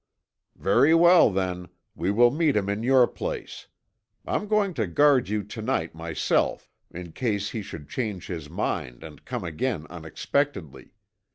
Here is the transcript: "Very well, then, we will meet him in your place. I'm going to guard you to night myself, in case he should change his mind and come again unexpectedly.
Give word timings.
"Very 0.55 0.95
well, 0.95 1.29
then, 1.29 1.69
we 1.93 2.09
will 2.09 2.31
meet 2.31 2.55
him 2.55 2.69
in 2.69 2.81
your 2.81 3.05
place. 3.05 3.67
I'm 4.25 4.47
going 4.47 4.73
to 4.73 4.87
guard 4.87 5.29
you 5.29 5.43
to 5.43 5.61
night 5.61 5.93
myself, 5.93 6.71
in 6.89 7.11
case 7.11 7.51
he 7.51 7.61
should 7.61 7.87
change 7.87 8.25
his 8.25 8.49
mind 8.49 9.03
and 9.03 9.23
come 9.23 9.43
again 9.43 9.85
unexpectedly. 9.91 10.95